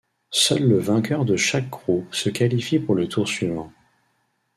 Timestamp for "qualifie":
2.31-2.79